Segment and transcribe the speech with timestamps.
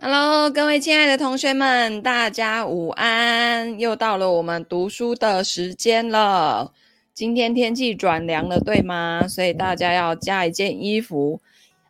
[0.00, 3.80] Hello，各位亲爱的同学们，大家午安！
[3.80, 6.72] 又到了我们读书的时间了。
[7.12, 9.26] 今天天气转凉了，对吗？
[9.26, 11.40] 所以大家要加一件衣服。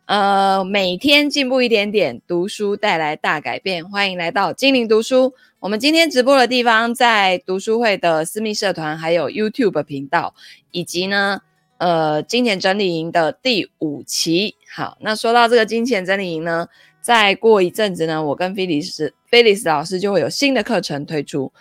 [0.07, 3.87] 呃，每天进步一点点，读书带来大改变。
[3.87, 5.35] 欢迎来到精灵读书。
[5.59, 10.33] 我们今天直播的地方在读书会的私密社团，还有 YouTube 频道，
[10.71, 11.41] 以及呢，
[11.77, 14.55] 呃，金钱整理营的第五期。
[14.73, 16.67] 好，那说到这个金钱整理营呢，
[17.01, 21.51] 再过一阵子呢，我跟菲利斯菲利斯老师就会有新的课程推出，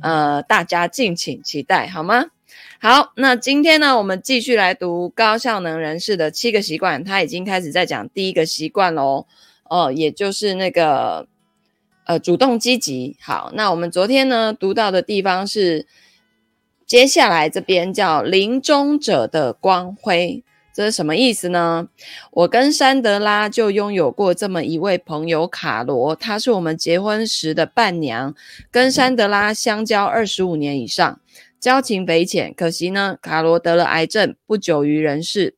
[0.00, 2.26] 呃，大家敬请期待，好吗？
[2.80, 9.26] 好，那今天呢，我们继续来读高效能人士的七个习惯，他已经开始在讲第一个习惯喽，
[9.68, 11.26] 哦、呃，也就是那个
[12.04, 13.16] 呃，主动积极。
[13.20, 15.86] 好，那我们昨天呢读到的地方是，
[16.86, 20.44] 接下来这边叫临终者的光辉。
[20.78, 21.88] 这是什么意思呢？
[22.30, 28.32] 我跟珊德拉就拥有过这么一位朋友卡罗，她是我们结婚时的伴娘，
[28.70, 31.20] 跟珊德拉相交二十五年以上，
[31.58, 32.54] 交情匪浅。
[32.54, 35.56] 可惜呢，卡罗得了癌症，不久于人世。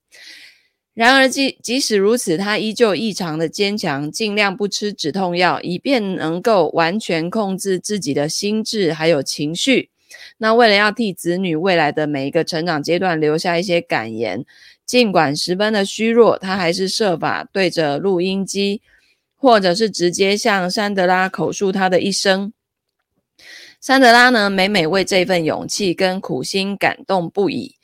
[0.94, 9.90] 然而即即使如此，她依旧异常的坚强，尽量不吃止痛药，以便能够完全控制自己的心智还有情绪。
[10.38, 14.44] 那为了要替子女未来的每一个成长阶段留下一些感言。
[14.86, 18.82] 尽管十分的虚弱，他还是设法对着录音机，
[19.36, 22.52] 或者是直接向山德拉口述他的一生。
[23.80, 27.76] 山德拉呢，每每为这份勇气跟苦心感动不已。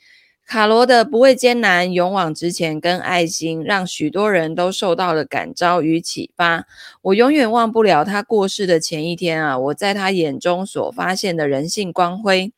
[0.47, 6.65] 卡罗的不畏艰难、勇往直前跟爱心，让许多人都受到了感召与启发。
[7.01, 12.53] 我永远忘不了他过世的前一天啊，我在他眼中所发现的人性光辉。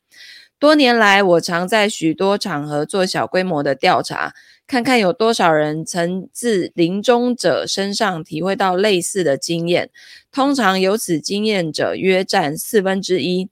[0.59, 4.35] 多年来，我常在许多场合做小规模的调查，
[4.67, 9.89] 看看有多少人曾自临终者身上体会到类似的经验。
[10.31, 13.49] 通常有此经验者约占四分之一。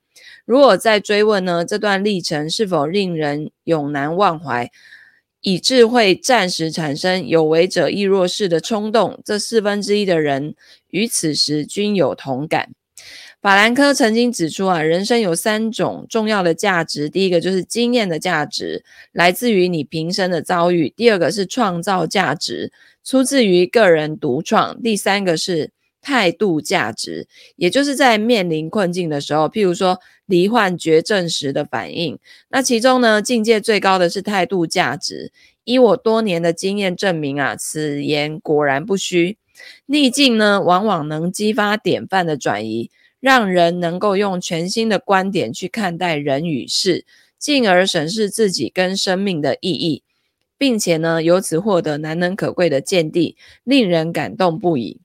[0.48, 4.72] 如果再追问呢，这段历程是否令人永难忘怀，
[5.42, 9.20] 以致会暂时产生有为者亦若是的冲动？
[9.26, 10.56] 这四分之一的人
[10.90, 12.70] 于此时均有同感。
[13.42, 22.72] 法兰克曾经指出啊，人生有三种重要的价值，第一个就是经验的价值，来自于你平生的遭遇；第二个是创造价值，
[23.04, 25.72] 出自于个人独创；第三个是
[26.02, 32.18] 态度价值，也就是在面临困境的时候，譬如说罹患绝症时的反应。
[32.50, 35.32] 那其中呢，境界最高的是态度价值。
[35.64, 39.38] 依我多年的经验证明啊，此言果然不虚。
[39.86, 42.90] 逆境呢，往往能激发典范的转移。
[43.20, 47.04] 让人能够用全新的观点去看待人与事，
[47.40, 50.04] 进而审视自己跟生命的意义，
[50.56, 55.02] 并且呢，由此获得难能可贵的见地，令人感动不已。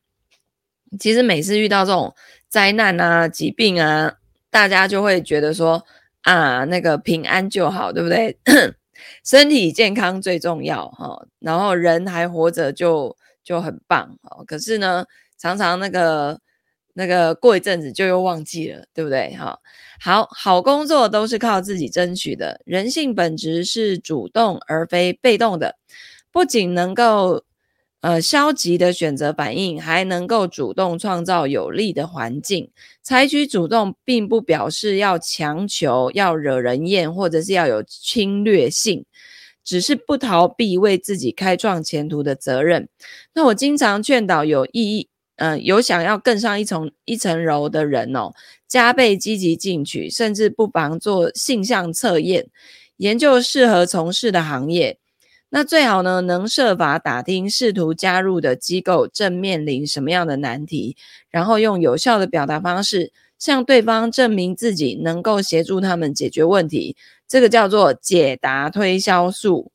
[0.98, 2.14] 其实每次遇到这种
[2.48, 4.14] 灾难啊、疾病啊，
[4.50, 5.84] 大家就会觉得说
[6.22, 8.36] 啊，那个平安就好，对不对？
[9.24, 14.18] 身体健康最重要哈，然后人还活着就就很棒。
[14.46, 15.04] 可是呢，
[15.38, 16.40] 常常那个。
[16.94, 19.34] 那个过一阵子就又忘记了，对不对？
[19.34, 19.58] 哈，
[19.98, 22.60] 好好工作都是靠自己争取的。
[22.66, 25.74] 人性本质是主动而非被动的，
[26.30, 27.42] 不仅能够
[28.02, 32.70] 呃消极的选择反应，还能够主动创造有利的环境。
[33.02, 39.06] 采取主动，并不表示要强求、要惹人厌，或者是要有侵略性，
[39.64, 42.88] 只是不逃避为自己开创前途的责任。
[43.34, 45.08] 那我经常劝导有意义。
[45.36, 48.32] 嗯、有想要更上一层一层楼的人哦，
[48.68, 52.46] 加倍积极进取，甚至不妨做性向测验，
[52.98, 54.98] 研究适合从事的行业。
[55.54, 60.96] 那最好呢，能设法打听试图加入的机构正面临什么样的难题，
[61.28, 66.96] 然后用有效的表达方式向对方证明自己能够协助他们解决问题。
[67.28, 69.70] 这个叫做解答推销术。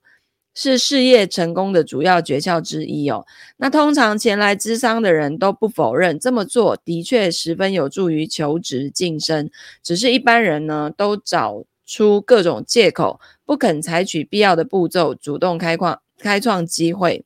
[0.60, 3.28] 是事业成功的主要诀窍之一哦。
[3.58, 9.51] 那通常前来咨商的人都不否认这么做的确十分有助于求职晋升，
[9.84, 17.24] 只是一般人呢都找出各种借口，不肯采取必要的步骤，主动开创开创机会。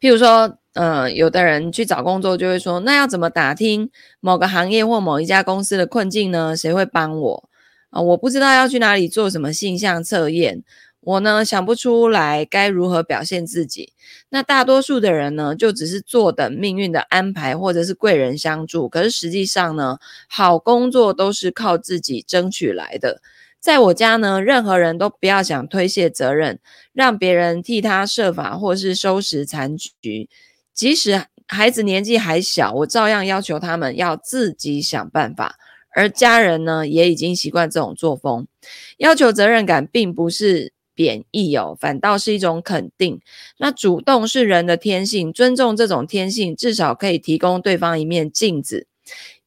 [0.00, 3.88] 譬如说，呃，有的人去找工作就会说，那要怎么打听
[4.18, 6.56] 某个行业或某一家公司的困境呢？
[6.56, 7.48] 谁会帮我
[7.90, 8.02] 啊？
[8.02, 10.64] 我不知道要去哪里做什么性向测验。
[10.98, 13.92] 我呢，想不出来该如何表现自己。
[14.30, 18.88] 那大多数的人呢，就只是坐等命运的安排，或者是贵人相助。
[18.88, 19.98] 可是实际上呢，
[20.28, 23.20] 好工作都是靠自己争取来的。
[23.64, 26.60] 在我家呢，任何人都不要想推卸责任，
[26.92, 30.28] 让别人替他设法或是收拾残局。
[30.74, 35.56] 即使孩子年纪还小，我照样要求他们要自己想办法，
[35.96, 38.46] 而家人呢，也已经习惯这种作风。
[38.98, 43.22] 要求责任感并不是贬义哦，反倒是一种肯定。
[43.56, 48.86] 那主动是人的天性，尊重这种天性，至少可以提供对方一面镜子，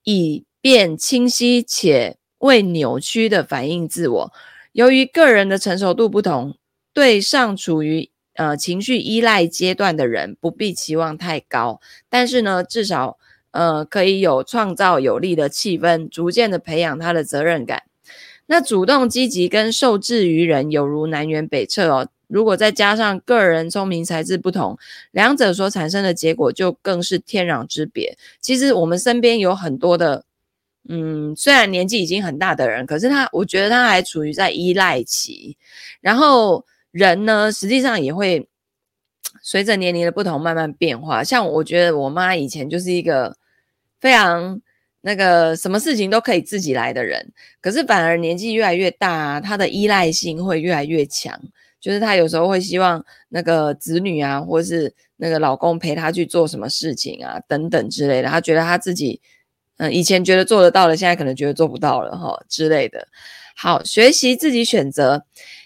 [0.04, 4.34] 以便清晰且未扭曲的反映自我。
[4.72, 6.56] 由于个人的成熟度不同，
[6.94, 11.80] 对尚处于呃情绪依赖阶段的人，不必期望太高。
[12.10, 13.18] 但是呢，至少
[13.52, 17.84] 呃可以有创造有利的气氛，逐渐的培养他的责任感。
[18.46, 22.08] 那主动积极跟受制于人有如南辕北辙哦。
[22.28, 24.78] 如果再加上个人聪明才智不同，
[25.12, 28.18] 两者所产生的结果就更是天壤之别。
[28.42, 30.26] 其实我们身边有很多的，
[30.90, 35.58] 嗯，虽然年纪已经很大的人，可是他，我觉得他还处于在依赖期。
[36.02, 38.48] 然后人呢，实际上也会
[39.42, 41.24] 随着年龄的不同慢慢变化。
[41.24, 43.38] 像我觉得我妈以前就是一个
[44.00, 44.62] 非常。
[45.02, 47.32] 那个什么事情都可以自己来的人，
[47.62, 51.40] 可是反而年纪越来越大，她的依赖性会越来越强。
[51.80, 58.28] 就是她有时候会希望那个子女啊，或是那个老公陪她去做什么事情啊，等等之类的。
[58.28, 59.22] 她觉得她自己，
[59.78, 63.08] 嗯，以前觉得做得到的，现在可能觉得做不到了哈之类的。
[63.56, 65.24] 好，学习自己选择。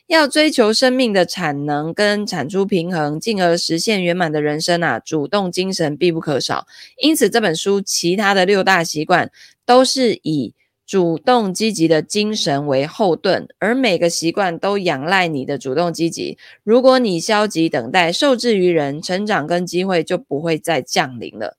[0.08, 6.68] 要追求生命的产能跟产出平衡，进而实现圆满的人生啊，主动精神必不可少。
[6.98, 9.32] 因此，这本书其他的六大习惯
[9.66, 10.54] 都是以
[10.92, 16.38] 主动积极的精神为后盾，而每个习惯都仰赖你的主动积极。
[16.66, 21.56] 如果你消极等待，受制于人，成长跟机会就不会再降临了。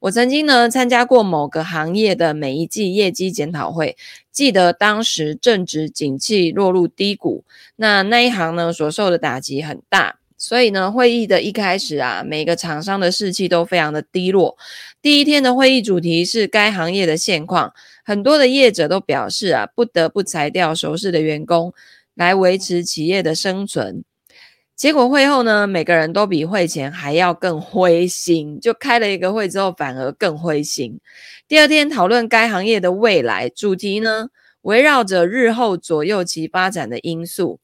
[0.00, 3.96] 我曾经呢参加过某个行业的每一季业绩检讨会。
[4.30, 7.44] 记得当时正值景气落入低谷，
[7.76, 14.56] 那那一行呢所受的打击很大，所以呢会议的一开始啊，每个厂商的士气都非常的低落。
[15.00, 17.72] 第一天的会议主题是该行业的现况，
[18.04, 21.72] 很多的业者都表示啊，不得不裁掉熟识的员工
[22.14, 24.04] 来维持企业的生存。
[24.76, 30.98] 结果会后呢，每个人都比会前还要更灰心，就开了一个会之后反而更灰心。
[31.46, 34.30] 第二天讨论该行业的未来主题呢，
[34.62, 37.60] 围绕着日后左右其发展的因素。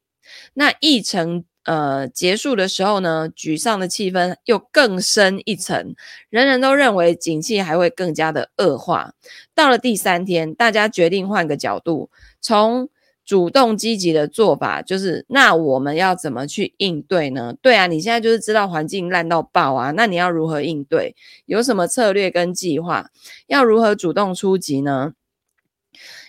[0.54, 5.94] 那议程呃结束的时候呢，沮丧的气氛又更深一层，
[6.28, 9.12] 人人都认为景气还会更加的恶化。
[9.54, 12.10] 到了第三天，大家决定换个角度，
[12.40, 12.88] 从
[13.24, 17.54] 主动积极的做法就是，那我们要怎么去应对呢？
[17.62, 21.14] 对啊，你现在就是知道环境烂到爆啊，那你要如何应对？
[21.46, 23.10] 有什么策略跟计划？
[23.46, 25.12] 要如何主动出击呢？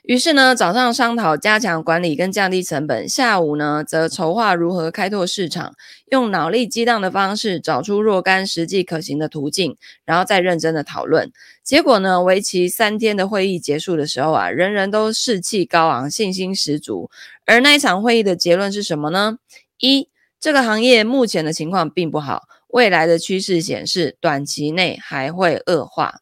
[0.04, 5.76] 于是呢，早上商讨加强管理跟降低成本，下午呢则筹划如何开拓市场，
[6.08, 11.32] 用脑力激荡的方式找出若干实际可行的途径，然后再认真的讨论。
[11.64, 17.12] 结果呢，为期三天的会议结束的时候啊，人人都士气高昂，信心十足。
[17.46, 19.38] 而那一场会议的结论是什么呢？
[19.78, 20.10] 一，
[20.40, 26.22] 这个行业目前的情况并不好，未来的趋势显示短期内还会恶化。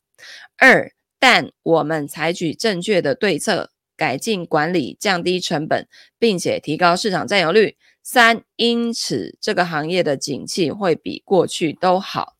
[0.57, 0.91] 二。
[1.19, 5.87] 但我们采取正确的对策，改进管理，降低成本，
[6.17, 7.75] 并且提高市场占有率。
[8.01, 12.37] 三，因此这个行业的景气会比过去都好。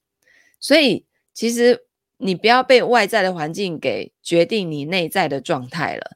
[0.60, 1.86] 所以，其实
[2.18, 6.12] 你不要被外在的环境给决定你内在的状态了，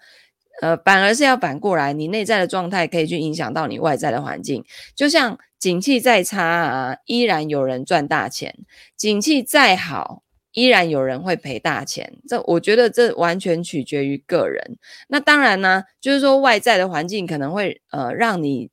[0.62, 4.65] 呃，反而是要反过来，你内在的状态可以去影响到你外在的环境。
[4.96, 8.51] 就像景气再差啊，依然有人赚大钱；
[8.98, 10.23] 景气再好。
[10.53, 14.77] 依然有人会赔大钱，这我觉得这完全取决于个人。
[15.07, 18.69] 那当然呢，就是说外在的环境可能会呃让你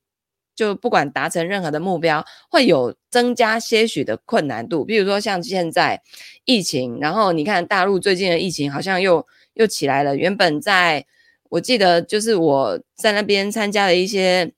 [0.54, 4.84] 就不管达成任何的目标，会有增加些许的困难度。
[4.84, 6.02] 比如说像现在
[6.44, 10.14] 疫情，然后你看大陆最近的疫情好像又又起来了。
[10.14, 11.06] 原本在
[11.48, 14.52] 我记得就是我在那边参加的一些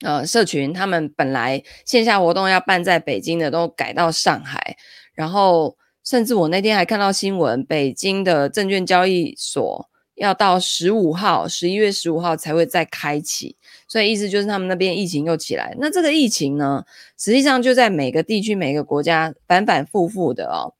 [0.00, 4.78] 呃社群，他们本来线下活动要办在北京的，都改到上海，
[5.12, 5.76] 然后。
[6.08, 13.54] 甚至我那天还看到新闻，北京的证券交易所要到十五号，十一月十五号才会再开启，
[13.86, 15.76] 所以意思就是他们那边疫情又起来。
[15.78, 16.82] 那这个疫情呢，
[17.18, 20.72] 实际上就在每个地区、每个国家反反复复的哦。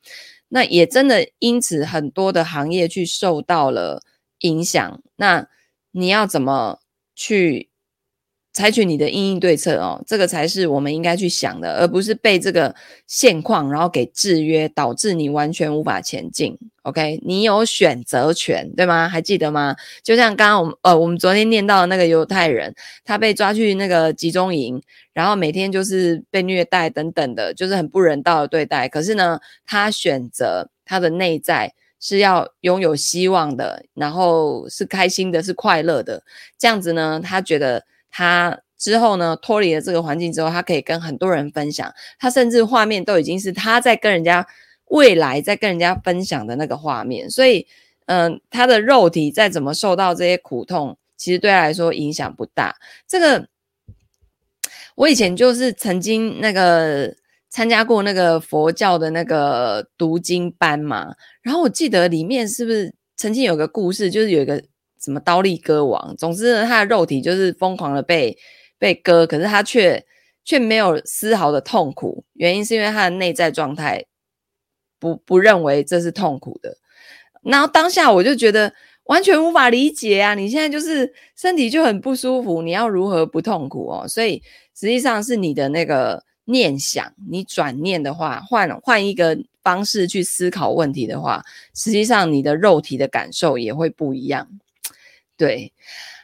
[0.48, 4.02] 那也真的因此很多的行业去受到了
[4.38, 5.02] 影响。
[5.16, 5.46] 那
[5.90, 6.78] 你要怎么
[7.14, 7.68] 去？
[8.58, 12.74] 采取你的因应对策哦，这个才是我们应该去想的，而不是被这个
[13.06, 16.58] 现况然后给制约，导致你完全无法前进。
[16.82, 19.08] OK，你有选择权，对吗？
[19.08, 19.76] 还记得吗？
[20.02, 22.74] 就像刚刚我们呃，我们昨天念到的那个犹太人，
[23.04, 28.88] 他被抓去那个集中营，然后每天就是被虐待等等的，就是很不人道的对待。
[28.88, 36.24] 可是呢，他选择他的内在是要拥有希望的，然后是开心的，是快乐的。
[36.58, 41.92] 这样子呢，他觉得他之后呢，脱离了这个环境之后，他可以跟很多人分享。
[42.18, 44.46] 他甚至画面都已经是他在跟人家。
[44.90, 47.66] 未来在跟人家分享的那个画面，所以，
[48.06, 52.74] 嗯、他的肉体再怎么受到这些苦痛，其实对他来说影响不大。
[53.06, 53.46] 这个，
[54.94, 57.14] 我以前就是曾经那个
[57.50, 64.64] 参加过那个佛教的那个读经班嘛，然后我记得里面是不是曾经有个故事，就是有一个
[65.00, 68.36] 什么刀立割王，总之呢，他的肉体就是疯狂的被
[68.78, 70.04] 被割，可是他却
[70.44, 74.04] 却没有丝毫的痛苦，原因是因为他的内在状态。
[75.00, 76.76] 不不认为这是痛苦的，
[77.44, 78.74] 然后当下我就觉得
[79.04, 80.34] 完全无法理解啊！
[80.34, 84.08] 你现在就是身体就很不舒服，你要如何不痛苦哦？
[84.08, 84.42] 所以
[84.74, 91.44] 实际上是你的那个念想，你转念的话，换换一个方式去思考问题的话，
[91.76, 94.48] 实际上你的肉体的感受也会不一样。
[95.38, 95.72] 对，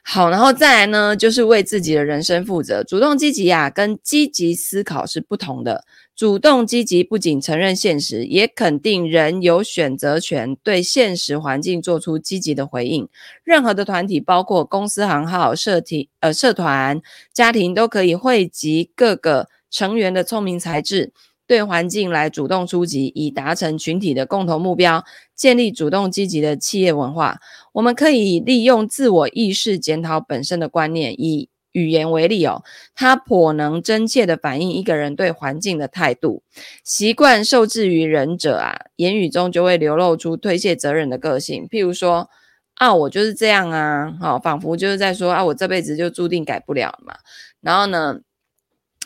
[0.03, 5.85] 好，然后再来呢，就是为自己的人生负责，主动积极啊，跟积极思考是不同的。
[6.17, 13.09] 主动积极不仅承认现实，也肯定人有选择权，对现实环境做出积极的回应。
[13.43, 17.01] 任何的团体，包括公司行号、社体、呃社团、
[17.33, 21.13] 家庭，都可以汇集各个成员的聪明才智，
[21.55, 25.05] 对环境来主动出击，以达成群体的共同目标，
[25.37, 27.39] 建立主动积极的企业文化。
[27.75, 32.65] 我们可以利用自我意识检讨本身的观念，以语言为例哦，
[32.97, 36.43] 它颇能真切地反映一个人对环境的态度。
[36.83, 41.69] 习惯受制于人者啊，言语中就会流露出推卸责任的个性。
[41.71, 42.29] 譬如说
[42.75, 47.15] 啊，我就是这样啊，好、哦，仿佛就是在说啊，我这辈子就注定改不了嘛。
[47.61, 48.19] 然后呢，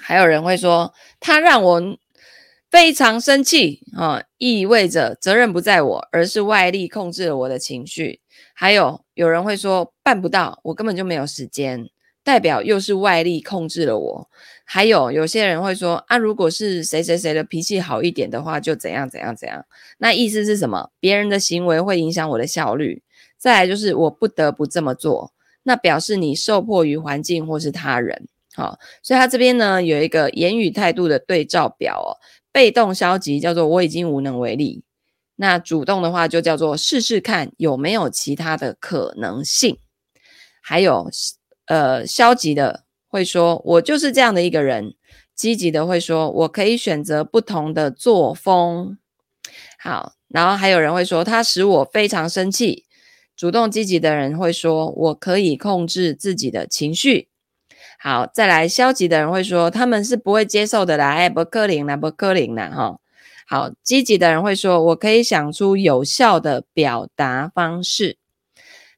[0.00, 1.97] 还有人会说，他让我
[2.71, 8.21] 非常生气啊、意味着责任不在我，而是外力控制了我的情绪。
[8.55, 11.89] 还有有人会说，办不到，我根本就没有时间。
[12.25, 14.29] 代表又是外力控制了我，
[14.65, 19.65] 还有有些人会说啊，如果是谁谁谁的脾气好一点的话，就怎样怎样怎样。
[19.97, 20.91] 那意思是什么？
[21.01, 23.03] 别人的行为会影响我的效率。
[23.39, 25.33] 再来就是我不得不这么做，
[25.63, 28.29] 那表示你受迫于环境或是他人。
[28.55, 32.19] 好，所以他这边呢有一个言语态度的对照表哦。
[32.52, 34.83] 被动消极叫做我已经无能为力，
[35.37, 39.78] 那主动的话就叫做试试看有没有其他的可能性，
[40.62, 41.11] 还有。
[41.71, 44.95] 呃，消极的会说，我就是这样的一个人；
[45.35, 48.97] 积极的会说，我可以选择不同的作风。
[49.78, 52.87] 好，然后还有人会说，他使我非常生气。
[53.37, 57.28] 主动积极的人会说，我可以控制自己的情绪。
[58.00, 63.00] 好，再来，消极的人会说，他们是不会接受的啦，哎，不可能啦，不可能啦，哈。
[63.47, 68.17] 好，积极的人会说，我可以想出有效的表达方式。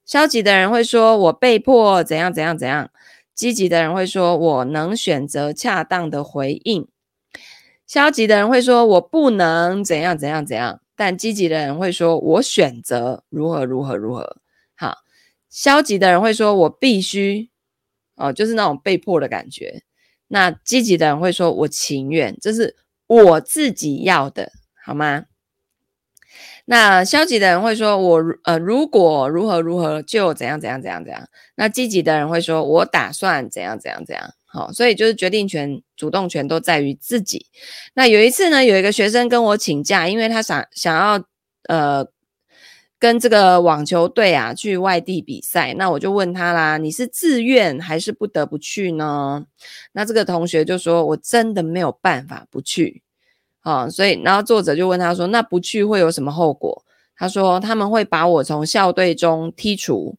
[0.04, 2.90] 消极的人会说：“我被迫怎样怎样怎样。”
[3.32, 6.88] 积极的人会说：“我能选择恰当的回应。”
[7.86, 14.36] 消极的人会说：“我不能怎样怎样怎样。”但积极的人会说：“我选择如何如何如何。”
[14.76, 14.98] 好，
[15.48, 17.48] 消极的人会说：“我必须。”
[18.20, 19.82] 哦，就是那种被迫的感觉。
[20.28, 24.52] 那积极的人会说：“我情愿，这是我自己要的，
[24.84, 25.24] 好吗？”
[26.66, 37.46] 那消极的人会说：“我呃，如果如何如何，就怎样怎样怎样怎样。”那积极的人会说：“我打算怎样怎样怎样。”好，所以就是决定权、主动权都在于自己。
[37.94, 41.24] 那有一次呢，有一个学生跟我请假，因为他想想要
[41.68, 42.04] 呃
[43.00, 45.74] 跟这个网球队啊去外地比赛。
[45.74, 49.44] 那我就问他啦：“你是自愿还是不得不去呢？”
[49.92, 53.02] 那这个同学就说：“我真的没有办法不去。”
[53.62, 56.84] 啊、所以然后作者就问他说：“那不去会有什么后果？”
[57.16, 60.16] 他说：“他们会把我从校队中剔除。”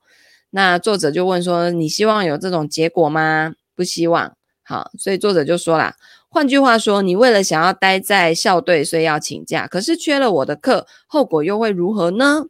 [0.52, 4.36] 那作者就问说：“你希望有这种结果吗？”不希望。
[4.64, 5.96] 好，所以作者就说啦
[6.34, 12.46] ：“换句话说，你为了想要待在校队，所以要请假，可是缺了我的课，后果又会如何呢？”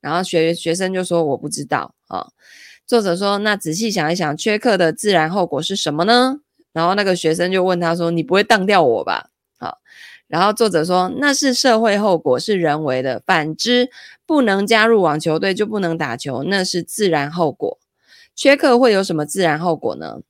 [0.00, 2.28] 然后学学生就说：“我不知道。”啊，
[2.86, 6.36] 作者说：“那仔细想一想，缺课的自然后果是什么呢？”
[6.72, 9.78] 然后那个学生就问他说：“你不会当掉我吧？”好。
[10.28, 13.20] 然后作者说，那是社会后果，是人为的。
[13.26, 13.90] 反之，
[14.24, 17.78] 不能加入网球队就不能打球，那是自然后果。
[18.36, 20.20] 缺课会有什么自然后果呢？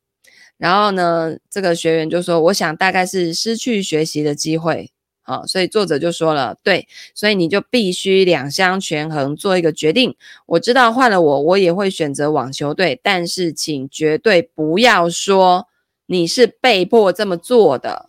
[0.56, 4.90] 然后呢，这个学员就说，我想大概是失去学习的机会。
[5.26, 10.14] 好，所以作者就说了，对，所以你就必须两相权衡，做一个决定。
[10.44, 15.66] 我知道换了我，我也会选择网球队，但是请绝对不要说
[16.04, 18.06] 你是被迫这么做的，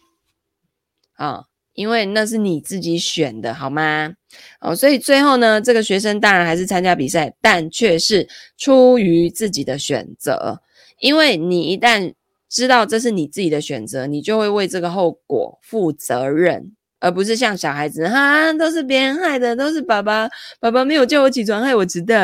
[1.14, 4.14] 啊，因为那是你自己选的，好吗？
[4.60, 10.60] 哦，所以最后呢，这个学生当然还是参加比赛，但却是出于自己的选择，
[11.00, 12.14] 因为你一旦
[12.56, 16.72] 知道这是你自己的选择，你就会为这个后果负责任。
[17.02, 20.30] 而不是像小孩子哈，都是别人害的，都是爸爸，
[20.62, 22.16] 爸爸没有叫我起床，害我迟到。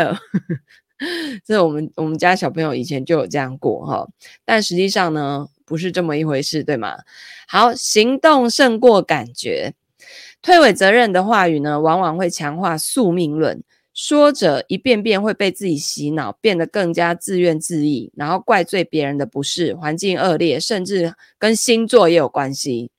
[1.46, 4.08] 这我们我们家小朋友以前就有这样过哈，
[4.46, 6.96] 但实际上呢，不是这么一回事，对吗？
[7.48, 9.74] 好，行动胜过感觉，
[10.42, 13.62] 推诿责任的话语呢，往往会强化宿命论，
[13.94, 22.90] 说着一遍遍会被自己洗脑，变得更加自怨自艾，然后怪罪别人的不是，环境恶劣，甚至跟星座也有关系。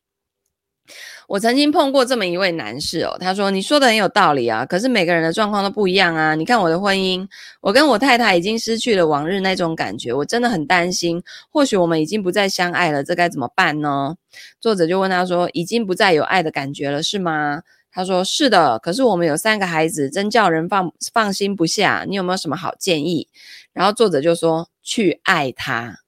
[1.28, 6.34] 我曾经碰过这么一位男士哦，他说：“你说的很有道理啊，可是每个人的状况都不一样啊。
[6.34, 7.26] 你看我的婚姻，
[7.62, 14.16] 我跟我太太已经失去了往日那种感觉，我真的很担心，或许我们已经不再相爱了，这该怎么办呢？”
[14.60, 22.04] 作者就问他说：“已经不再有爱的感觉了，是吗？”他说：“是的，可是我们有三个孩子，真叫人放放心不下。
[22.08, 23.28] 你有没有什么好建议？”
[23.72, 25.98] 然后作者就说：“去爱他。”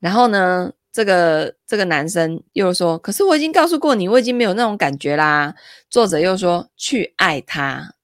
[0.00, 0.72] 然后呢？
[0.90, 5.54] 这个这个男生又说：“可是我已经告诉过你，我已经没有那种感觉啦。”
[5.88, 7.94] 作者又说：“去爱他。”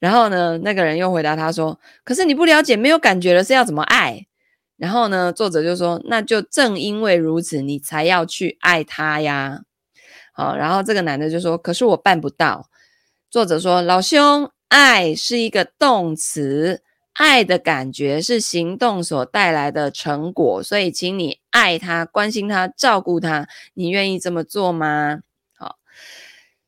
[0.00, 4.26] 然后呢，那个人又回答他说：“可是你不了解，没有感觉了，是要怎么爱？”
[4.76, 9.60] 然后呢，作者就说：“那就正因为如此，你才要去爱他呀。”
[10.38, 12.70] 好，然后这个男的就说：“可是我办不到。”
[13.28, 16.80] 作者说：“老兄，爱是一个动词。”
[17.14, 23.48] 爱的感觉是行动所带来的成果，所以请你爱他、关心他、照顾他。
[23.74, 25.22] 你愿意这么做吗？
[25.56, 25.78] 好，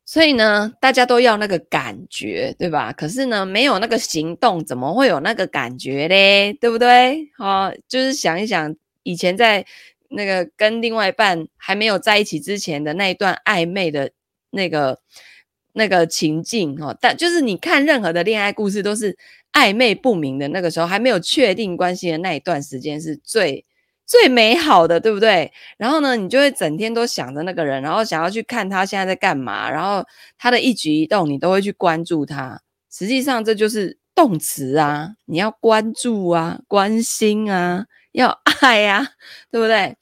[0.05, 2.91] 所以呢，大家都要那个感觉，对吧？
[2.91, 6.51] 可是呢，没有那个行动，怎么会有那个感觉嘞？
[6.59, 7.29] 对不对？
[7.37, 9.65] 好，就是想一想，以前在
[10.11, 14.11] 那个跟另外一半还没有在一起之前的那一段暧昧的
[14.51, 14.99] 那个
[15.73, 19.17] 那个情境哦，但就是你看任何的恋爱故事都是。
[19.53, 23.65] 暧昧不明的那个时候，还没有确定关系的那一段时间是最
[24.05, 25.51] 最美好的，对不对？
[25.77, 30.05] 然后呢，你就会整天都想着那个人，然后想要去看他现在在干嘛，然后
[30.37, 32.61] 他的一举一动你都会去关注他。
[32.89, 38.29] 实际上这就是动词啊，你要关注啊，关心啊，要
[38.61, 39.05] 爱啊，
[39.51, 39.97] 对不对？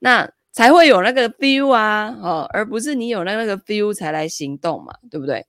[0.00, 5.46] 那才会有那个 feel 啊，哦，而不是你有那个 feel 才来行动嘛，对不对？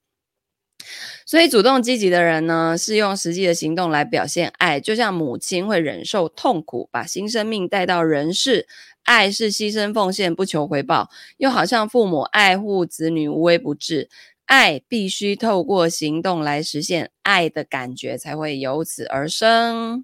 [1.26, 8.68] 所以，主动积极的人呢，是用实际的行动来表现爱，就像母亲会忍受痛苦，把新生命带到人世。
[9.04, 14.10] 爱是牺牲奉献，不求回报，又好像父母爱护子女，无微不至。
[14.46, 20.04] 爱必须透过行动来实现，爱的感觉才会由此而生。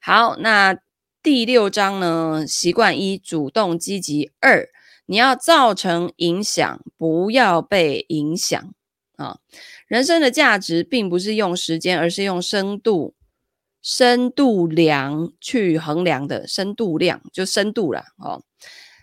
[0.00, 0.76] 好，那
[1.22, 2.44] 第六章呢？
[2.44, 4.68] 习惯一：主动积极；二，
[5.06, 8.74] 你要造成影响，不要被影响
[9.14, 9.38] 啊。
[9.86, 13.14] 人生的价值并不是用时间，而是用深度、
[13.80, 16.44] 深度量去衡量的。
[16.48, 18.42] 深度量就深度了哦。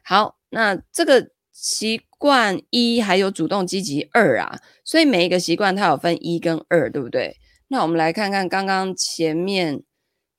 [0.03, 7.37] 好，那这个习惯一还有主动积极二啊，所以每一个习惯它有分一跟二，对不对？
[7.69, 9.83] 那我们来看看刚刚前面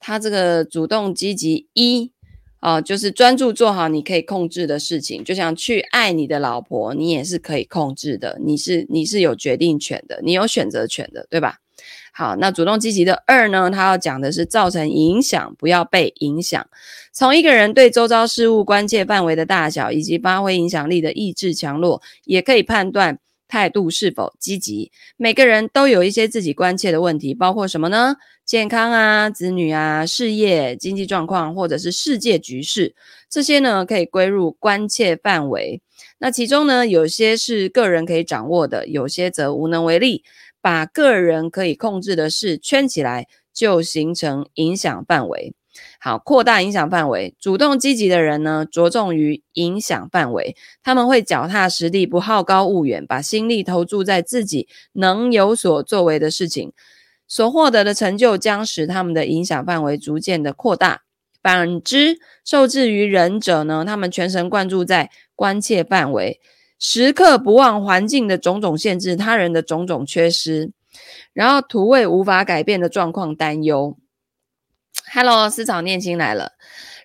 [0.01, 2.11] 他这个主动积极一。
[2.61, 11.57] 啊，就是专注做好你可以控制的事情，就像去爱你的老婆，你也是可以控制的，你是你是有决定权的，你有选择权的，对吧？
[12.13, 16.63] 好，那主动积极的二呢，他要讲的是造成影响，不要被影响。
[17.11, 23.17] 从一个人对周遭事物关切范围的大小，以及发挥影响力的意志强弱，也可以判断
[23.51, 24.93] 态度是否积极。
[25.17, 28.15] 每个人都有一些自己关切的问题，包括什么呢？
[28.45, 32.95] 健康啊，子女啊，事业、经济状况，或者是世界局势，
[33.29, 35.81] 这些呢可以归入关切范围。
[36.19, 40.23] 那其中呢，有些是个人可以掌握的，有些则无能为力。
[40.61, 45.55] 把个人可以控制的事圈起来，就形成影响范围。
[45.99, 47.35] 好，扩大影响范围。
[47.39, 56.73] 主动积极的人呢，着重于影响范围，他们会脚踏实地，不好高骛远，把心力投注在自己能有所作为的事情。
[57.27, 61.03] 所获得的成就将使他们的影响范围逐渐的扩大。
[61.41, 66.41] 反之，受制于人者呢，他们全神贯注在关切范围，
[66.77, 70.71] 时刻不忘环境的种种限制、他人的种种缺失，
[71.31, 73.97] 然后徒为无法改变的状况担忧。
[75.13, 76.53] Hello，思草念青来了。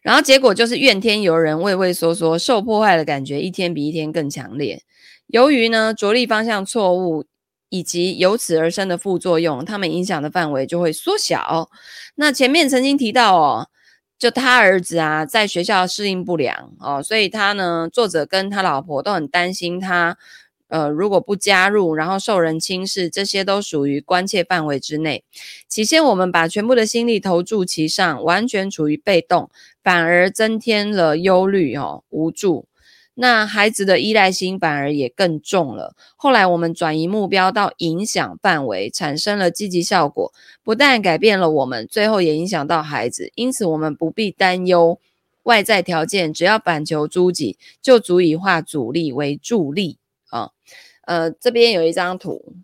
[0.01, 4.85] 然后结果就是怨天尤人、畏畏缩缩、受破坏的感觉一天比一天更强烈。
[5.27, 7.25] 由于呢着力方向错误，
[7.69, 11.69] 以及由此而生的副作用，他们影响的范围就会缩小。
[12.15, 13.69] 那前面曾经提到哦，
[14.17, 20.17] 就他儿子啊，在学校适应不良哦，所以他呢，作者跟他老婆都很担心他。
[20.69, 25.23] 呃，如果不加入，然后受人轻视，这些都属于关切范围之内。
[25.69, 29.49] 起先我们把全部的心力投注其上，完全处于被动，
[29.83, 32.67] 反而增添了忧虑哦，无助。
[33.19, 35.95] 那孩子的依赖心反而也更重了。
[36.17, 43.33] 后来我们转移目标到影响范围，产生了积极效果，不但改变了我们，最后也影响到孩子。
[43.35, 44.99] 因此，我们不必担忧
[45.45, 49.97] 外在条件，只要反求诸己，就足以化阻力为助力。
[51.07, 52.55] 呃，这边有一张图，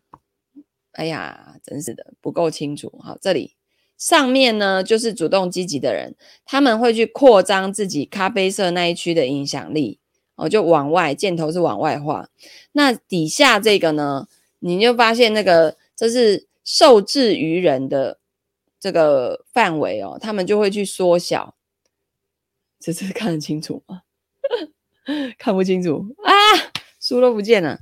[0.93, 2.93] 哎呀，真是的，不够清楚。
[3.03, 3.57] 好，这里
[3.97, 9.99] 上面呢，就是主动积极的人，他们会去扩张自己咖啡色那一区的影响力，
[10.35, 12.29] 哦，就往外，箭头是往外画。
[12.73, 14.29] 那底下这个呢，
[14.59, 18.19] 你就发现那个这是受制于人的
[18.81, 21.55] 这个范围哦，他们就会去缩小。
[22.81, 24.03] 这是看得清楚吗？
[25.39, 26.72] 看不清楚啊！
[27.03, 27.77] 书都不见了。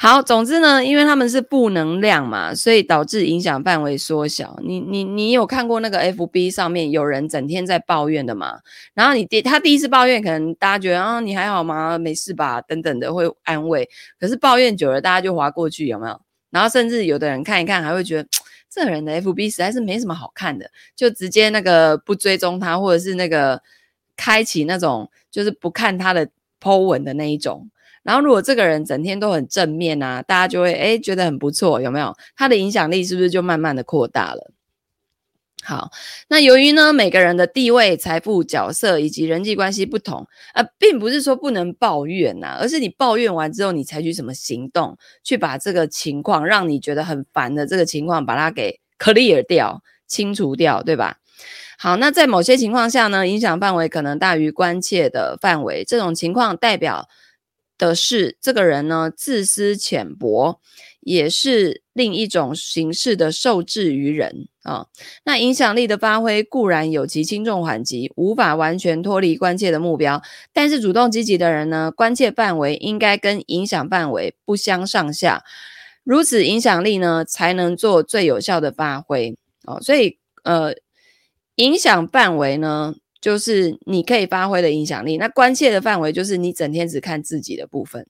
[0.00, 4.58] 好，总之呢，因为他们是负能量嘛，所以导致影响范围缩小。
[4.64, 8.58] 你你你有看过那个 FB 上面有人整天在抱怨的吗？
[8.92, 11.96] 然后你第他第一次抱怨，可能大家觉得啊，你还好吗？
[11.96, 12.60] 没事吧？
[12.62, 13.88] 等等的会安慰。
[14.18, 16.20] 可是抱怨久了，大家就划过去，有没有？
[16.50, 18.28] 然后甚至有的人看一看，还会觉得
[18.68, 23.62] 这人的 FB 实在是没什么好看的，就直接那个不追踪他，或者是那个
[24.16, 26.28] 开启那种就是不看他的
[26.64, 27.68] po 文的那一种。
[28.02, 32.14] 然后，如果这个人整天都很正面啊，大家就会诶觉得很不错，有没有？
[32.36, 34.50] 他的影响力是不是就慢慢的扩大了？
[35.62, 35.90] 好，
[36.28, 51.16] 那由于呢，每个人的地位、财富、角色以及人际关系不同，呃，并不是说不能抱怨呐，而是你抱怨完之后，你采取什么行动去把这个情况让你觉得很烦的这个情况，把它给 clear 掉、清除掉，对吧？
[51.78, 57.08] 好，那在某些情况下呢，影响范围可能大于关切的范围，这种情况代表。
[57.76, 60.60] 的是这个人呢，自私浅薄，
[61.00, 64.86] 也是另一种形式的受制于人啊。
[65.24, 70.22] 那影响力的发挥固然有其轻重缓急，无法完全脱离关切的目标。
[70.52, 75.42] 但是主动积极的人呢，关切范围应该跟影响范围不相上下，
[76.04, 79.80] 如此影响力呢，才能做最有效的发挥哦。
[79.82, 80.72] 所以呃，
[81.56, 82.94] 影响范围呢。
[83.20, 88.06] 就是你可以发挥的影响力，那关切的范围就是你整天只看自己的部分。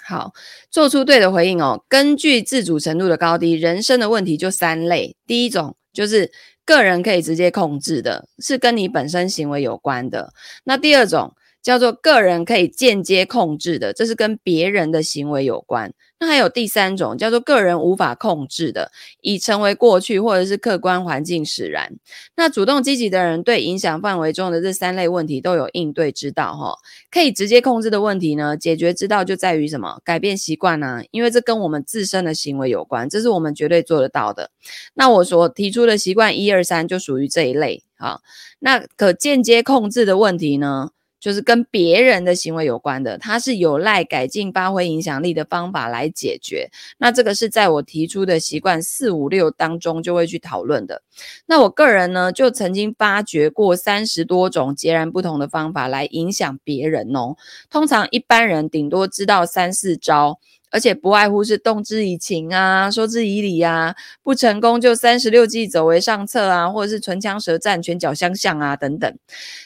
[0.00, 0.32] 好，
[0.70, 1.84] 做出对的回应哦。
[1.88, 5.16] 根据自主程度的高低，人生的问题就三类。
[5.26, 6.30] 第一种就是
[6.64, 10.32] 个人可以直接控制的，是跟你本身行为有关的。
[10.62, 11.34] 那第二种
[11.66, 15.92] 叫做个人可以间接控制的，这是跟别人的行为有关。
[16.20, 21.96] 那还有第三种叫做个人无法控制的，已成为过去或者是客观环境使然。
[22.36, 26.76] 那主动积极的人对影响范围中的这三类问题都有应对之道哈。
[27.10, 30.00] 可以直接控制的问题呢，解决之道就在于什么？
[30.04, 31.02] 改变习惯呢？
[31.10, 34.52] 因为这跟我们自身的行为有关，这是我们绝对做得到的。
[34.94, 38.20] 那我所提出的习惯一二三就属于这一类啊。
[38.60, 40.92] 那可间接控制的问题呢？
[41.26, 46.70] 就是跟别人的行为有关的，它是有赖改进发挥影响力的方法来解决。
[46.98, 51.02] 那这个是在我提出的习惯四五六当中就会去讨论的。
[51.46, 57.34] 那我个人呢，就曾经发掘过三十多种截然不同的方法来影响别人哦。
[57.68, 60.38] 通常一般人顶多知道三四招。
[60.70, 69.16] 而且不外乎是动之以情啊，说之以理啊，不成功就三十六计，走为上策啊，或者是唇枪舌战、拳脚相向啊等等。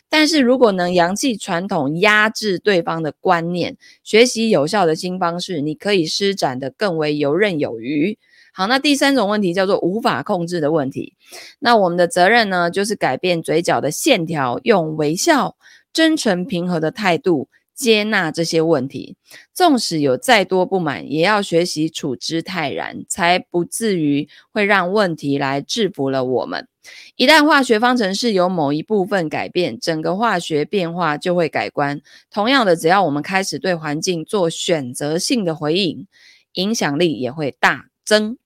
[0.09, 8.19] 但是如果能扬弃传统压制对方的观念，学习有效的新方式，你可以施展得更为游刃有余。
[8.53, 11.15] 好，那第三种问题叫做无法控制的问题。
[11.61, 15.57] 那我们的责任呢，就是改变嘴角的线条，用微笑、
[15.93, 17.49] 真诚、平和的态度。
[17.81, 19.16] 接纳这些问题，
[19.55, 26.69] 纵使有再多不满，也要学习处之泰然，才不至于会让问题来制服了我们。
[27.16, 32.03] 一旦化学方程式有某一部分改变，整个化学变化就会改观。
[32.31, 36.07] 同样的，只要我们开始对环境做选择性的回应，
[36.53, 38.37] 影响力也会大增。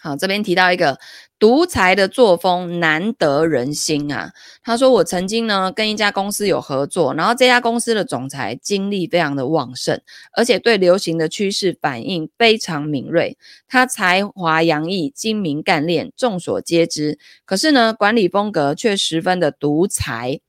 [0.00, 0.98] 好，这边提到一个
[1.38, 4.32] 独裁的作风难得人心啊。
[4.62, 10.00] 他说，我曾经呢跟一家公司有合作，然后这家公司的总裁精力非常的旺盛，
[10.32, 13.36] 而且对流行的趋势反应非常敏锐。
[13.68, 17.18] 他才华洋溢，精明干练，众所皆知。
[17.44, 20.40] 可是呢，管理风格却十分的独裁。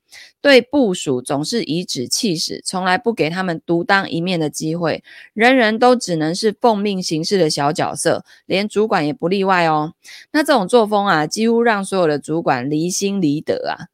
[0.41, 9.93] 对部属总是颐指气使，从来不给他们独当一面的机会，人人都只能是奉命行事的小角色，连主管也不例外哦。
[10.31, 13.87] 那这种作风啊，几乎让所有的主管离心离德啊。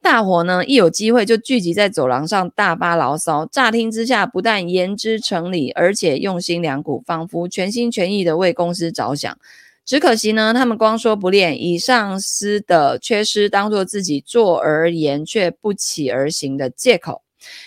[0.00, 9.38] 大伙呢，一有机会就聚集在走廊上大发牢骚，乍听之下不但言之成理，而且用心良苦，仿佛全心全意的为公司着想。
[9.84, 17.22] 只可惜呢，他们光说不练，以上司的缺失当做自己坐而言却不起而行的借口。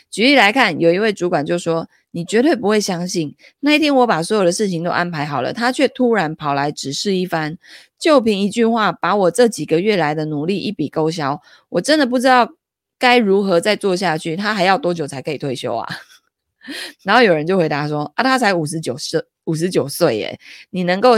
[0.10, 7.58] 举例来看，有一位主管就说：“你绝对不会相信，那一天我把所有的事情都安排好了，他却突然跑来指示一番。”
[8.00, 12.48] 就凭一句话，把我这几个月来的努力一笔勾销，我真的不知道
[12.98, 14.36] 该如何再做下去。
[14.36, 15.88] 他还要多久才可以退休啊？
[17.04, 20.40] 然后有人就回答说：“啊，他才五十九岁，五十九岁耶，
[20.72, 21.14] 你能够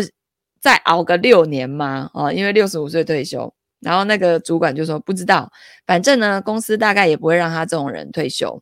[0.59, 2.09] 再熬个六年吗？
[2.13, 5.49] 哦，因为六十五岁退休。”然后那个主管就说：“不知道，
[5.85, 8.61] 反正呢，公司大概也不会让他这种人退休。”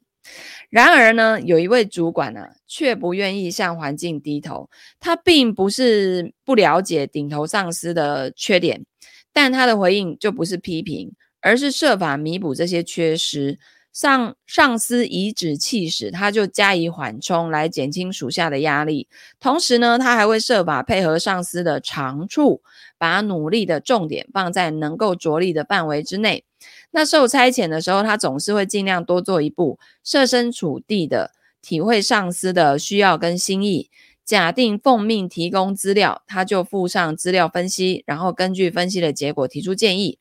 [0.70, 4.70] 然而呢，有一位主管呢、啊，却不愿意向环境低头。
[5.00, 8.86] 他并不是不了解顶头上司的缺点，
[9.34, 13.58] 但他的回应就不是批评，而是设法弥补这些缺失。
[13.98, 19.08] 上上司颐指气使，他就加以缓冲，来减轻属下的压力。
[19.40, 22.62] 同时呢，他还会设法配合上司的长处，
[23.00, 26.44] 把努力的重点放在能够着力的范围之内。
[26.92, 31.32] 那受差遣的时候，他总是会尽量多做一步，设身处地的
[31.64, 33.90] 体会上司的需要跟心意。
[34.24, 40.20] 假定奉命提供资料，他就附上资料分析，然后根据分析的结果提出建议。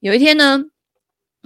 [0.00, 0.64] 有一天呢，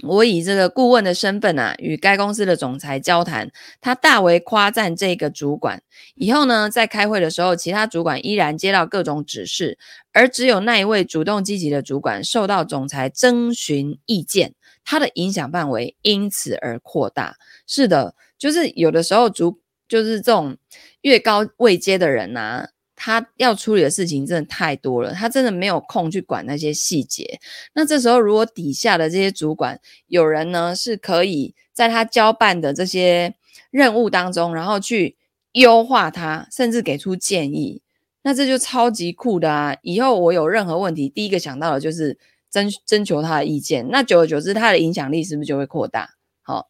[0.01, 5.81] 我以这个顾问的身份啊，与该公司的总裁交谈，他大为夸赞这个主管。
[6.15, 9.77] 以后呢，在开会的时候，其他主管依然接到各种指示，
[10.13, 14.53] 而只有那一位主动积极的主管受到总裁征询意见，
[14.85, 17.35] 他的影响范围因此而扩大。
[17.67, 20.57] 是的，就是有的时候主就是这种
[21.01, 22.69] 越高位阶的人呐、啊。
[23.01, 27.39] 他要处理的事情真的太多了，他真的没有空去管那些细节。
[27.73, 33.33] 那这时候，如果底下的这些主管有人呢，是可以在他交办的这些
[33.71, 35.15] 任务当中，然后去
[35.53, 37.81] 优化他，甚至给出建议，
[38.23, 39.77] 那这就超级酷的啊！
[39.81, 42.17] 以后我有任何问题，第一个想到的就是
[42.51, 43.87] 征征求他的意见。
[43.89, 46.18] 那久而久之，他的影响力是不是就会扩大？
[46.49, 46.67] 好，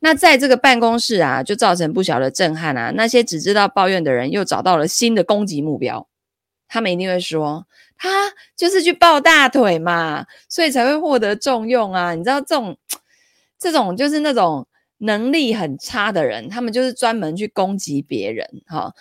[0.00, 2.90] 那在这个办公室啊，就造成不小的震撼啊。
[2.94, 6.08] 那些只知道抱怨的人，又找到了新的攻击目标。
[6.66, 7.66] 他们一定会说，
[7.98, 8.08] 他
[8.56, 12.14] 就是去抱大腿嘛，所以才会获得重用啊。
[12.14, 12.78] 你知道这种，
[13.58, 18.94] 这种就是那种能力很差的人，他们就是专门去攻击别人，哈。